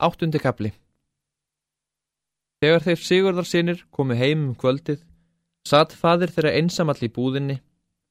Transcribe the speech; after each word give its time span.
Áttundi 0.00 0.40
kapli 0.40 0.70
Þegar 2.60 2.84
þeir 2.84 3.00
Sigurðarsinir 3.04 3.78
komu 3.92 4.16
heim 4.16 4.42
um 4.50 4.56
kvöldið, 4.56 4.98
satt 5.64 5.94
fadir 5.96 6.32
þeirra 6.32 6.52
einsamall 6.58 6.98
í 7.00 7.08
búðinni, 7.08 7.56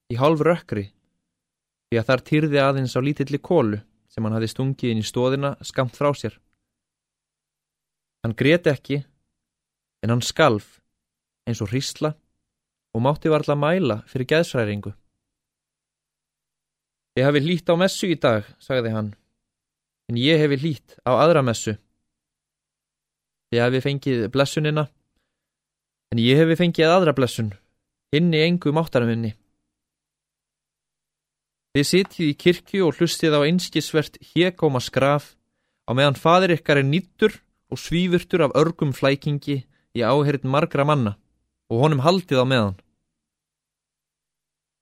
í 0.10 0.18
hálf 0.18 0.42
rökkri, 0.46 0.88
því 1.90 2.00
að 2.02 2.08
þar 2.08 2.24
týrði 2.30 2.62
aðeins 2.64 2.96
á 2.98 3.02
lítilli 3.06 3.38
kólu 3.38 3.82
sem 4.10 4.26
hann 4.26 4.34
hafi 4.34 4.50
stungið 4.50 4.94
inn 4.94 5.04
í 5.04 5.06
stóðina 5.06 5.52
skamt 5.62 5.98
frá 5.98 6.10
sér. 6.18 6.40
Hann 8.26 8.34
greti 8.38 8.74
ekki, 8.74 9.00
en 10.02 10.14
hann 10.14 10.26
skalf, 10.26 10.80
eins 11.46 11.62
og 11.62 11.70
hrísla, 11.70 12.16
og 12.94 13.06
mátti 13.06 13.30
varla 13.30 13.54
mæla 13.54 14.02
fyrir 14.10 14.30
geðsræringu. 14.34 14.96
Ég 17.22 17.30
hefi 17.30 17.46
hlýtt 17.46 17.70
á 17.70 17.78
messu 17.78 18.10
í 18.10 18.18
dag, 18.18 18.50
sagði 18.58 18.98
hann, 18.98 19.14
en 20.10 20.18
ég 20.18 20.42
hefi 20.42 20.58
hlýtt 20.58 20.98
á 21.06 21.14
aðra 21.14 21.44
messu. 21.46 21.78
Ég 23.54 23.62
hefi 23.62 23.82
fengið 23.86 24.26
blessunina, 24.34 24.88
en 26.10 26.22
ég 26.22 26.42
hefi 26.42 26.58
fengið 26.58 26.90
aðra 26.90 27.14
blessun, 27.18 27.54
inn 28.14 28.34
í 28.34 28.42
engu 28.42 28.74
máttarum 28.74 29.10
minni. 29.10 29.36
Þið 31.78 31.86
sitjið 31.86 32.32
í 32.32 32.38
kirkju 32.44 32.88
og 32.88 32.98
hlustið 32.98 33.38
á 33.38 33.46
einskisvert 33.46 34.18
hégóma 34.34 34.82
skraf 34.82 35.36
á 35.86 35.94
meðan 35.94 36.18
fadir 36.18 36.56
ykkar 36.58 36.82
er 36.82 36.90
nýttur 36.90 37.36
og 37.70 37.78
svífurtur 37.78 38.48
af 38.48 38.56
örgum 38.58 38.94
flækingi 38.98 39.62
í 39.94 40.02
áherinn 40.02 40.50
margra 40.50 40.86
manna 40.90 41.18
og 41.70 41.86
honum 41.86 42.02
haldið 42.02 42.42
á 42.42 42.46
meðan. 42.50 42.78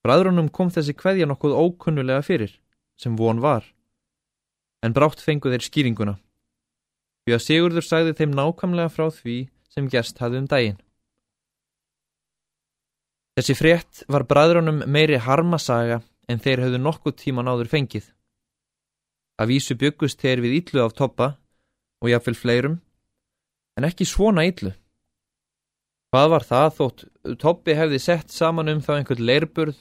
Bræðrunum 0.07 0.48
kom 0.48 0.71
þessi 0.71 0.96
kveðja 0.96 1.27
nokkuð 1.27 1.59
ókunnulega 1.59 2.23
fyrir, 2.23 2.54
sem 2.96 3.20
von 3.20 3.44
var 3.44 3.68
en 4.86 4.95
brátt 4.95 5.22
fengu 5.23 5.52
þeir 5.52 5.66
skýringuna. 5.66 6.17
Því 7.27 7.35
að 7.35 7.44
Sigurður 7.44 7.85
sagði 7.85 8.18
þeim 8.18 8.35
nákvæmlega 8.38 8.91
frá 8.94 9.08
því 9.12 9.38
sem 9.73 9.90
gerst 9.91 10.21
hafði 10.24 10.43
um 10.43 10.49
daginn. 10.51 10.77
Þessi 13.38 13.54
frétt 13.54 14.04
var 14.10 14.26
bræðrunum 14.26 14.85
meiri 14.90 15.20
harmasaga 15.21 15.99
en 16.32 16.40
þeir 16.41 16.63
höfðu 16.66 16.79
nokkuð 16.82 17.18
tíman 17.21 17.49
áður 17.51 17.70
fengið. 17.70 18.07
Að 19.38 19.51
vísu 19.54 19.77
byggust 19.77 20.24
þeir 20.24 20.41
við 20.41 20.55
ítlu 20.62 20.82
af 20.82 20.96
toppa 20.98 21.35
og 22.01 22.10
jáfnvel 22.10 22.38
fleirum, 22.38 22.79
en 23.77 23.85
ekki 23.85 24.07
svona 24.10 24.46
ítlu. 24.49 24.71
Hvað 26.10 26.32
var 26.34 26.46
það 26.48 26.68
þótt 26.79 27.04
toppi 27.41 27.76
hefði 27.77 27.99
sett 28.01 28.34
saman 28.34 28.71
um 28.71 28.82
þá 28.82 28.94
einhvern 28.96 29.27
leirburð 29.27 29.77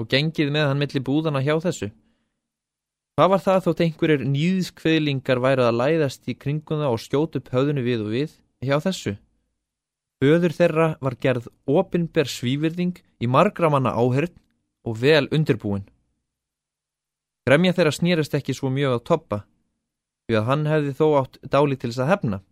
og 0.00 0.08
gengið 0.10 0.50
með 0.54 0.70
hann 0.70 0.80
milli 0.80 1.02
búðana 1.04 1.44
hjá 1.44 1.54
þessu? 1.62 1.90
Hvað 3.16 3.30
var 3.32 3.40
það 3.40 3.62
þótt 3.64 3.78
einhverjir 3.80 4.22
nýðskveðlingar 4.28 5.38
værið 5.40 5.66
að 5.70 5.78
læðast 5.80 6.26
í 6.28 6.34
kringum 6.36 6.82
það 6.82 6.90
og 6.92 7.00
skjótu 7.00 7.40
upp 7.40 7.46
höfðinu 7.48 7.84
við 7.86 8.02
og 8.04 8.10
við 8.12 8.34
hjá 8.60 8.76
þessu? 8.84 9.14
Öður 10.20 10.54
þeirra 10.58 10.88
var 11.00 11.16
gerð 11.24 11.46
opinber 11.64 12.28
svívirðing 12.28 13.00
í 13.24 13.30
margra 13.32 13.72
manna 13.72 13.94
áhörn 13.96 14.36
og 14.84 15.00
vel 15.00 15.24
undirbúin. 15.32 15.88
Gremja 17.48 17.72
þeirra 17.72 17.96
snýrist 17.96 18.36
ekki 18.36 18.52
svo 18.52 18.68
mjög 18.68 19.00
á 19.00 19.06
toppa, 19.08 19.42
því 20.28 20.36
að 20.36 20.48
hann 20.52 20.68
hefði 20.68 20.96
þó 21.00 21.06
átt 21.22 21.42
dáli 21.48 21.80
til 21.80 21.94
þess 21.94 22.04
að 22.04 22.12
hefna. 22.12 22.44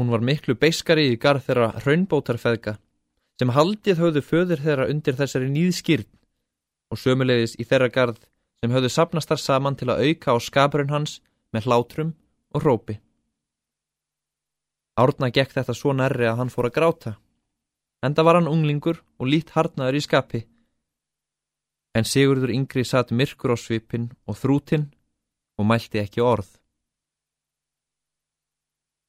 Hún 0.00 0.08
var 0.08 0.24
miklu 0.24 0.56
beiskari 0.56 1.10
í 1.12 1.20
garð 1.20 1.50
þeirra 1.50 1.74
raunbótarfeðga, 1.84 2.78
sem 3.36 3.52
haldið 3.52 4.00
höfðu 4.00 4.24
föður 4.24 4.64
þeirra 4.64 4.88
undir 4.88 5.20
þessari 5.20 5.52
nýðskýrn 5.52 6.08
og 6.88 7.04
sömulegis 7.04 7.60
í 7.60 7.68
þeirra 7.68 7.92
garð 7.92 8.24
sem 8.64 8.72
höfðu 8.72 8.88
sapnast 8.88 9.28
þar 9.28 9.40
saman 9.42 9.74
til 9.76 9.90
að 9.92 10.06
auka 10.08 10.32
á 10.32 10.36
skapurinn 10.40 10.88
hans 10.88 11.18
með 11.52 11.66
hlátrum 11.68 12.14
og 12.56 12.64
rópi. 12.64 12.94
Árna 14.96 15.28
gekk 15.28 15.52
þetta 15.52 15.74
svo 15.76 15.92
nærri 15.92 16.24
að 16.30 16.38
hann 16.40 16.52
fór 16.54 16.70
að 16.70 16.76
gráta. 16.78 17.12
Enda 18.00 18.24
var 18.24 18.38
hann 18.38 18.48
unglingur 18.48 19.02
og 19.20 19.28
lít 19.28 19.52
harnaður 19.52 19.98
í 20.00 20.02
skapi. 20.06 20.40
En 21.92 22.08
Sigurður 22.08 22.54
yngri 22.56 22.86
satt 22.88 23.12
myrkur 23.12 23.52
á 23.52 23.56
svipin 23.60 24.08
og 24.24 24.40
þrútin 24.40 24.88
og 25.60 25.68
mælti 25.68 26.00
ekki 26.00 26.24
orð. 26.24 26.48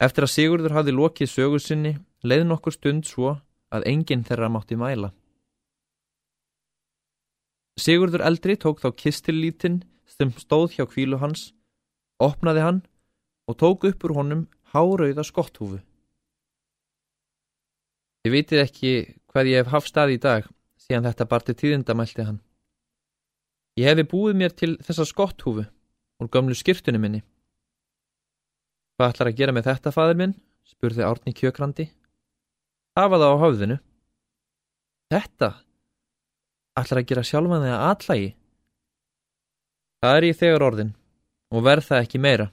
Eftir 0.03 0.27
að 0.27 0.33
Sigurður 0.35 0.75
hafði 0.75 0.99
lokið 0.99 1.31
sögu 1.31 1.61
sinni, 1.63 1.95
leið 2.27 2.43
nokkur 2.49 2.75
stund 2.75 3.07
svo 3.07 3.37
að 3.72 3.87
enginn 3.87 4.27
þeirra 4.27 4.51
mátti 4.51 4.75
mæla. 4.75 5.13
Sigurður 7.75 8.23
eldri 8.23 8.55
tók 8.55 8.79
þá 8.79 8.89
kistillítinn 8.95 9.81
sem 10.07 10.31
stóð 10.39 10.77
hjá 10.77 10.85
kvílu 10.87 11.19
hans, 11.19 11.49
opnaði 12.23 12.63
hann 12.63 12.79
og 13.51 13.57
tók 13.59 13.83
upp 13.89 14.05
úr 14.07 14.15
honum 14.15 14.45
hárauða 14.71 15.25
skotthúfu. 15.27 15.81
Ég 18.25 18.33
vitið 18.33 18.63
ekki 18.63 18.93
hvað 19.29 19.51
ég 19.51 19.61
hef 19.61 19.73
haft 19.73 19.91
stað 19.91 20.15
í 20.15 20.21
dag, 20.23 20.47
síðan 20.79 21.09
þetta 21.09 21.27
barti 21.29 21.53
tíðindamælti 21.59 22.25
hann. 22.25 22.39
Ég 23.75 23.91
hefi 23.91 24.07
búið 24.07 24.39
mér 24.39 24.55
til 24.55 24.77
þessa 24.79 25.05
skotthúfu 25.05 25.67
úr 25.67 26.31
gamlu 26.31 26.55
skirtunni 26.55 27.01
minni. 27.01 27.21
Hvað 28.95 29.11
ætlar 29.11 29.29
að 29.33 29.39
gera 29.41 29.51
með 29.51 29.67
þetta, 29.67 29.91
fadur 29.91 30.19
minn? 30.21 30.37
spurði 30.63 31.03
Árni 31.03 31.35
kjökrandi. 31.35 31.89
Hafa 32.95 33.19
það 33.19 33.35
á 33.35 33.43
höfðinu. 33.43 33.77
Þetta? 35.11 35.49
Ætlar 36.79 37.01
að 37.01 37.07
gera 37.09 37.23
sjálfan 37.25 37.63
þig 37.63 37.73
að 37.75 37.85
atlægi. 37.89 38.31
Það 40.03 40.17
er 40.17 40.27
ég 40.27 40.39
þegar 40.39 40.65
orðin 40.69 40.91
og 41.55 41.65
verð 41.65 41.87
það 41.89 42.03
ekki 42.03 42.21
meira, 42.21 42.47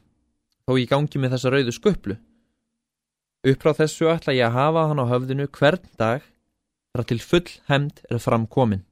þó 0.65 0.73
ég 0.79 0.91
gangi 0.93 1.21
með 1.23 1.35
þessa 1.37 1.53
rauðu 1.53 1.75
sköplu. 1.77 2.17
Uppráð 3.43 3.81
þessu 3.83 4.11
ætla 4.13 4.37
ég 4.37 4.47
að 4.47 4.57
hafa 4.59 4.87
hann 4.91 5.03
á 5.03 5.11
höfðinu 5.11 5.49
hvern 5.51 5.89
dag 5.99 6.23
þar 6.93 7.09
til 7.11 7.21
full 7.25 7.49
hemd 7.71 8.03
er 8.11 8.21
framkomin. 8.23 8.85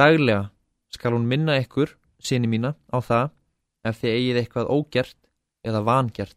Daglega 0.00 0.50
skal 0.92 1.14
hún 1.14 1.28
minna 1.28 1.56
ykkur, 1.60 1.94
síni 2.20 2.50
mína, 2.50 2.74
á 2.92 2.98
það 3.00 3.32
ef 3.88 4.00
þið 4.02 4.16
eigið 4.16 4.40
eitthvað 4.40 4.70
ógjert 4.74 5.18
eða 5.64 5.82
vangert. 5.86 6.36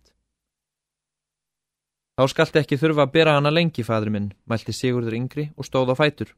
Þá 2.14 2.24
skalti 2.30 2.62
ekki 2.62 2.78
þurfa 2.78 3.08
að 3.08 3.14
bera 3.16 3.36
hana 3.36 3.52
lengi, 3.52 3.84
fadur 3.84 4.14
minn, 4.14 4.32
mælti 4.46 4.76
Sigurður 4.76 5.18
yngri 5.18 5.48
og 5.58 5.66
stóð 5.66 5.92
á 5.92 5.96
fætur. 5.98 6.30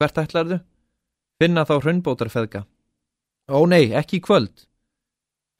Hvert 0.00 0.16
ætlarðu? 0.16 0.56
Finna 1.40 1.66
þá 1.68 1.74
hraunbótarfeðga. 1.82 2.64
Ó 3.52 3.60
nei, 3.68 3.92
ekki 3.92 4.16
í 4.16 4.24
kvöld. 4.24 4.64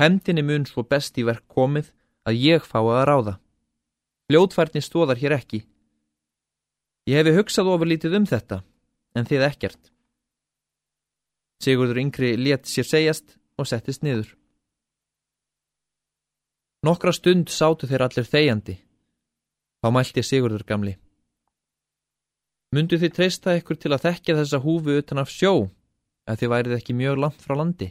Hemdini 0.01 0.41
mun 0.41 0.65
svo 0.65 0.87
best 0.89 1.19
í 1.21 1.27
verk 1.29 1.45
komið 1.53 1.91
að 2.25 2.41
ég 2.41 2.65
fá 2.65 2.79
að 2.81 3.05
ráða. 3.11 3.35
Fljótfærni 4.31 4.81
stóðar 4.81 5.21
hér 5.21 5.37
ekki. 5.37 5.61
Ég 7.11 7.21
hefi 7.21 7.37
hugsað 7.37 7.69
ofur 7.75 7.91
lítið 7.91 8.17
um 8.17 8.29
þetta, 8.31 8.63
en 9.13 9.29
þið 9.29 9.45
ekkert. 9.51 9.93
Sigurður 11.61 12.01
yngri 12.01 12.33
let 12.41 12.69
sér 12.71 12.89
segjast 12.89 13.37
og 13.61 13.69
settist 13.69 14.05
niður. 14.07 14.33
Nokkra 16.87 17.13
stund 17.13 17.53
sátu 17.53 17.91
þeir 17.91 18.07
allir 18.07 18.29
þegjandi. 18.29 18.79
Þá 19.85 19.89
mælti 19.93 20.25
Sigurður 20.25 20.65
gamli. 20.65 20.97
Mundu 22.71 23.01
þið 23.03 23.15
treysta 23.17 23.57
ykkur 23.59 23.79
til 23.83 23.91
að 23.91 24.05
þekkja 24.05 24.35
þessa 24.39 24.59
húfu 24.63 24.95
utan 25.01 25.19
af 25.19 25.31
sjó, 25.35 25.67
ef 26.31 26.39
þið 26.39 26.51
værið 26.53 26.75
ekki 26.77 26.95
mjög 26.95 27.17
langt 27.19 27.41
frá 27.43 27.57
landi? 27.59 27.89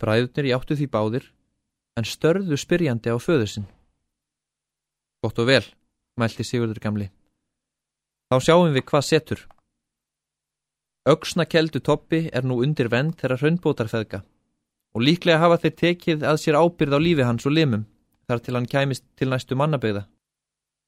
Bræðurnir 0.00 0.48
játtu 0.54 0.76
því 0.78 0.86
báðir, 0.94 1.26
en 2.00 2.08
störðu 2.08 2.56
spyrjandi 2.56 3.12
á 3.12 3.20
föðusinn. 3.20 3.66
Gott 5.20 5.42
og 5.42 5.50
vel, 5.50 5.66
mælti 6.16 6.46
Sigurður 6.48 6.80
gamli. 6.80 7.10
Þá 8.32 8.36
sjáum 8.46 8.72
við 8.72 8.86
hvað 8.88 9.04
setur. 9.04 9.44
Öksna 11.06 11.44
keldu 11.44 11.84
toppi 11.84 12.22
er 12.32 12.48
nú 12.48 12.62
undir 12.64 12.88
vend 12.88 13.18
þeirra 13.20 13.36
hraunbótarfeðga 13.42 14.22
og 14.96 15.04
líklega 15.04 15.42
hafa 15.44 15.60
þeir 15.60 15.76
tekið 15.82 16.24
að 16.24 16.40
sér 16.40 16.56
ábyrð 16.56 16.96
á 16.96 17.00
lífi 17.04 17.28
hans 17.28 17.44
og 17.44 17.52
limum 17.52 17.84
þar 18.26 18.40
til 18.42 18.56
hann 18.56 18.72
kæmist 18.72 19.04
til 19.12 19.28
næstu 19.28 19.60
mannabegða. 19.60 20.06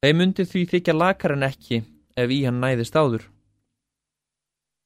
Þeir 0.01 0.17
myndi 0.17 0.49
því 0.49 0.65
þykja 0.73 0.97
lakar 0.97 1.37
en 1.37 1.45
ekki 1.45 1.85
ef 2.19 2.33
í 2.35 2.43
hann 2.45 2.61
næðist 2.63 2.97
áður. 2.99 3.25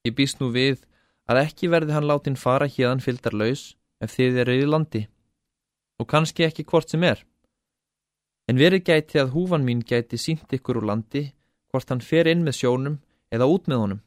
Ég 0.07 0.17
býst 0.19 0.41
nú 0.41 0.51
við 0.53 0.83
að 1.31 1.45
ekki 1.47 1.71
verði 1.73 1.97
hann 1.97 2.09
látin 2.11 2.39
fara 2.39 2.69
hérðan 2.69 3.03
fyldar 3.05 3.37
laus 3.39 3.73
ef 4.03 4.17
þið 4.17 4.41
eru 4.45 4.57
í 4.59 4.69
landi 4.69 5.03
og 6.03 6.09
kannski 6.11 6.47
ekki 6.47 6.67
hvort 6.69 6.91
sem 6.91 7.05
er. 7.07 7.23
En 8.51 8.59
verið 8.59 8.89
gæti 8.89 9.21
að 9.23 9.33
húfan 9.37 9.65
mín 9.67 9.85
gæti 9.87 10.19
sínt 10.19 10.51
ykkur 10.53 10.81
úr 10.81 10.89
landi 10.91 11.29
hvort 11.71 11.89
hann 11.93 12.03
fer 12.03 12.29
inn 12.29 12.43
með 12.45 12.59
sjónum 12.59 12.99
eða 13.33 13.49
út 13.49 13.71
með 13.71 13.83
honum. 13.85 14.01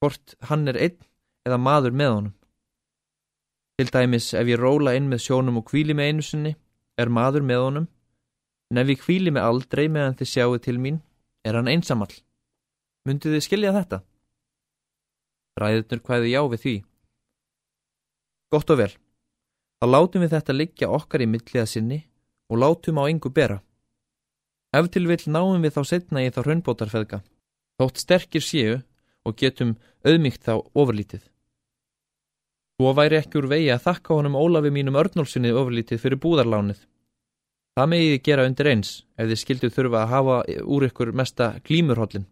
Hvort 0.00 0.34
hann 0.48 0.64
er 0.72 0.78
einn 0.80 0.98
eða 1.46 1.58
maður 1.60 1.94
með 2.00 2.14
honum. 2.14 2.34
Til 3.78 3.92
dæmis 3.94 4.32
ef 4.34 4.48
ég 4.48 4.58
róla 4.58 4.96
inn 4.98 5.10
með 5.12 5.22
sjónum 5.26 5.60
og 5.60 5.68
kvíli 5.68 5.94
með 5.94 6.08
einu 6.10 6.24
sinni 6.24 6.54
er 6.98 7.12
maður 7.12 7.44
með 7.46 7.64
honum 7.66 7.90
en 8.72 8.80
ef 8.82 8.90
ég 8.90 9.04
kvíli 9.04 9.30
með 9.34 9.46
aldrei 9.50 9.84
meðan 9.92 10.16
þið 10.18 10.32
sjáu 10.32 10.58
til 10.64 10.78
mín 10.82 10.98
Er 11.46 11.58
hann 11.58 11.70
einsamall? 11.70 12.12
Mundið 13.06 13.36
þið 13.36 13.44
skilja 13.44 13.74
þetta? 13.76 14.02
Ræðurnur 15.58 16.02
hvaði 16.06 16.32
já 16.32 16.40
við 16.52 16.64
því. 16.64 16.74
Gott 18.52 18.70
og 18.72 18.80
vel. 18.80 18.92
þá 19.78 19.86
látum 19.86 20.24
við 20.24 20.34
þetta 20.34 20.56
liggja 20.56 20.90
okkar 20.90 21.22
í 21.22 21.30
milliða 21.30 21.66
sinni 21.66 22.00
og 22.50 22.62
látum 22.62 22.98
á 22.98 23.04
engu 23.06 23.30
bera. 23.30 23.60
Ef 24.74 24.90
til 24.92 25.06
vill 25.08 25.24
náum 25.26 25.62
við 25.62 25.74
þá 25.76 25.82
setna 25.86 26.24
í 26.24 26.30
þá 26.34 26.42
raunbótarfeðga, 26.44 27.22
þótt 27.80 28.02
sterkir 28.02 28.44
séu 28.44 28.80
og 29.24 29.36
getum 29.40 29.76
auðmygt 30.04 30.44
þá 30.44 30.58
ofurlítið. 30.74 31.22
Svo 32.78 32.92
væri 32.94 33.18
ekki 33.18 33.40
úr 33.40 33.48
vegi 33.50 33.70
að 33.74 33.84
þakka 33.86 34.18
honum 34.18 34.36
Ólafi 34.38 34.70
mínum 34.74 34.98
örnólsinni 35.00 35.50
ofurlítið 35.50 36.02
fyrir 36.02 36.20
búðarlánið. 36.22 36.82
Það 37.78 37.90
megiði 37.92 38.22
gera 38.26 38.44
undir 38.48 38.66
eins 38.72 38.88
ef 39.14 39.28
þið 39.30 39.38
skildu 39.38 39.68
þurfa 39.70 39.98
að 40.00 40.08
hafa 40.10 40.36
úr 40.74 40.84
ykkur 40.88 41.12
mesta 41.14 41.46
glímurhollin. 41.68 42.24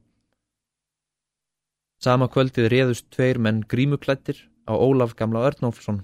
Sama 2.03 2.27
kvöldið 2.35 2.67
réðust 2.73 3.07
tveir 3.15 3.39
menn 3.39 3.61
grímuklættir 3.71 4.41
á 4.67 4.75
Ólaf 4.75 5.15
gamla 5.15 5.45
Örnólfsson 5.47 6.01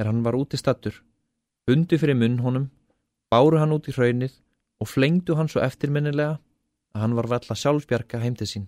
er 0.00 0.08
hann 0.08 0.22
var 0.24 0.38
úti 0.40 0.56
stattur, 0.56 0.96
bundi 1.68 1.98
fyrir 2.00 2.16
munn 2.16 2.40
honum, 2.40 2.70
báru 3.28 3.60
hann 3.60 3.76
út 3.76 3.84
í 3.84 3.92
hraunið 3.92 4.32
og 4.80 4.88
flengdu 4.88 5.36
hann 5.36 5.52
svo 5.52 5.60
eftirminnilega 5.60 6.38
að 6.96 7.04
hann 7.04 7.20
var 7.20 7.28
valla 7.34 7.60
sjálfbjarga 7.60 8.24
heimtið 8.24 8.52
sín. 8.54 8.66